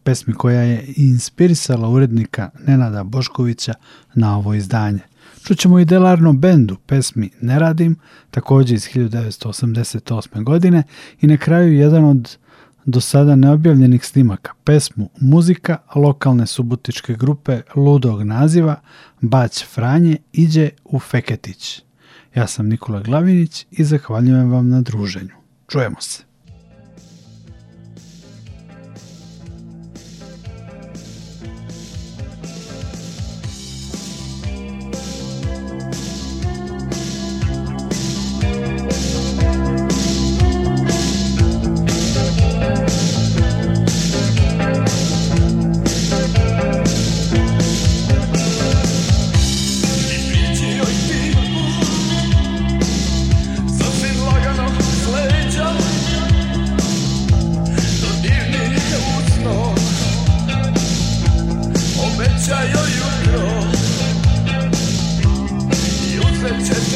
[0.04, 3.74] pesmi koja je inspirisala urednika Nenada Boškovića
[4.14, 5.00] na ovo izdanje.
[5.48, 7.96] Čućemo i Delarno bendu pesmi Ne radim,
[8.32, 10.44] takođe iz 1988.
[10.44, 10.84] godine
[11.22, 12.38] i na kraju jedan od
[12.86, 18.82] do sada neobjavljenih snimaka, pesmu Muzika lokalne subotičke grupe ludog naziva
[19.22, 21.84] Bać Franje iđe u Feketić.
[22.36, 25.36] Ja sam Nikola Glavinić i zahvaljujem vam na druženju.
[25.68, 26.27] Čujemo se.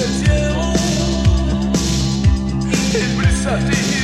[0.01, 0.73] del cielo
[2.93, 4.00] y brisa.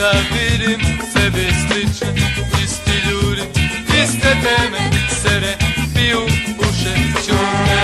[0.00, 0.80] Svuda vidim
[1.12, 2.08] sebi slične
[2.64, 3.42] Isti ljudi,
[4.02, 4.90] iste teme
[5.22, 5.54] Sere,
[5.94, 6.20] piju,
[6.58, 6.94] uše,
[7.26, 7.82] čune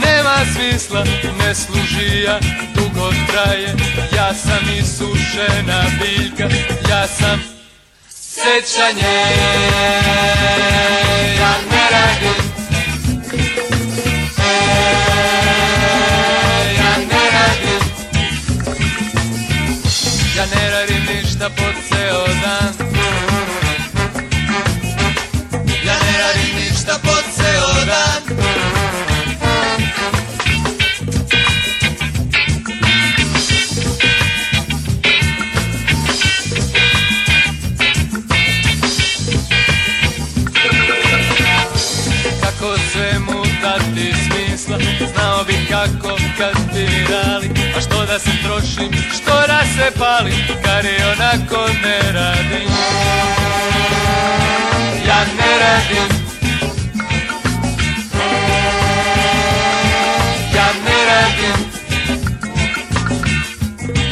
[0.07, 1.05] nema smisla
[1.39, 2.39] Ne služi ja,
[2.75, 3.75] dugo traje.
[4.17, 6.49] Ja sam isušena biljka
[6.91, 7.54] Ja sam
[8.45, 9.17] sećanje.
[11.41, 12.43] Ja ne radim.
[20.37, 21.05] Ja ne radim.
[21.09, 22.84] Ništa po ceo dan
[45.75, 51.03] kako kad mi dali A što da se trošim, što da se palim Kad i
[51.05, 52.69] onako ne radim.
[55.07, 56.25] Ja ne radim.
[60.55, 61.59] Ja ne radim.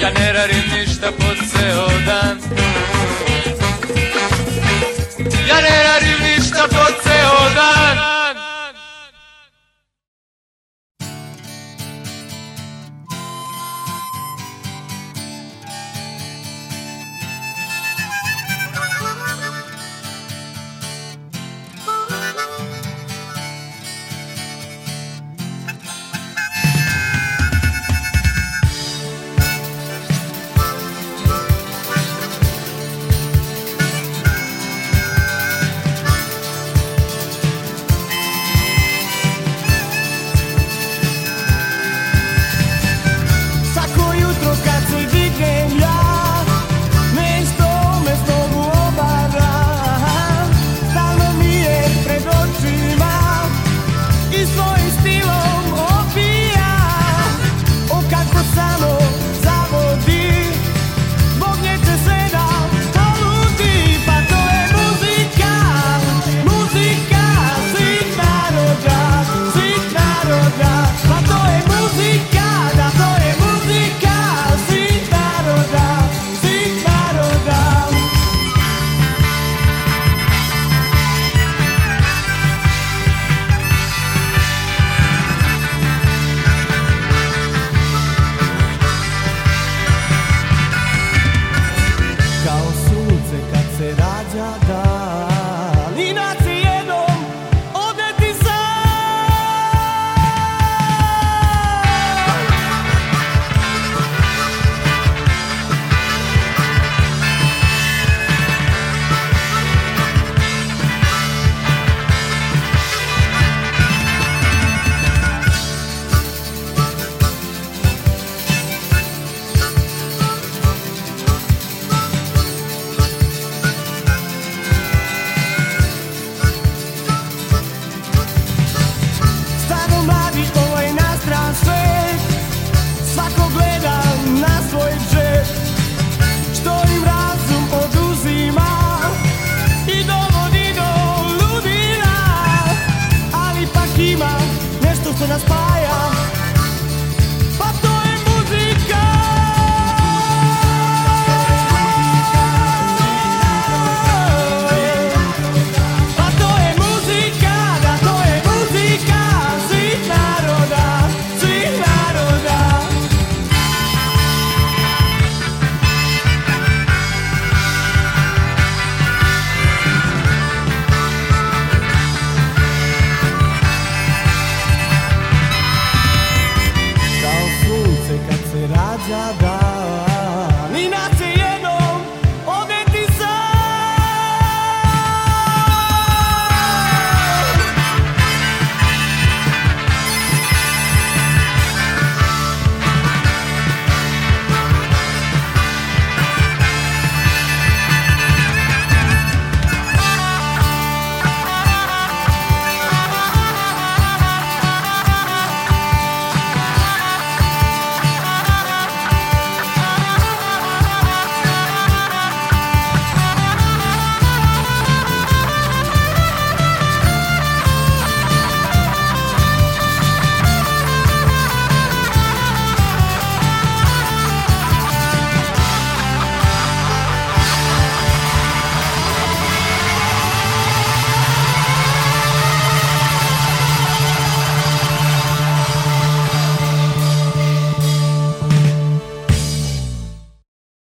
[0.01, 2.39] Ja ne radim ništa po ceo dan.
[5.49, 8.12] Ja ne radim ništa po ceo dan